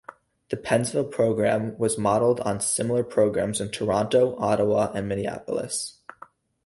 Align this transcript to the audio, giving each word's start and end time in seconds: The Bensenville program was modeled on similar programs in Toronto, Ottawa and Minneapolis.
The 0.49 0.57
Bensenville 0.57 1.11
program 1.11 1.77
was 1.77 1.95
modeled 1.95 2.39
on 2.39 2.59
similar 2.59 3.03
programs 3.03 3.61
in 3.61 3.69
Toronto, 3.69 4.35
Ottawa 4.39 4.91
and 4.95 5.07
Minneapolis. 5.07 5.99